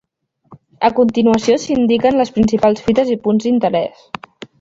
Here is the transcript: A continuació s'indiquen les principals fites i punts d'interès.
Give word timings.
A 0.87 0.89
continuació 0.99 1.57
s'indiquen 1.65 2.17
les 2.21 2.31
principals 2.39 2.81
fites 2.87 3.13
i 3.17 3.19
punts 3.29 3.47
d'interès. 3.49 4.03